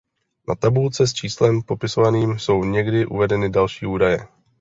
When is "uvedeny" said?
3.05-3.49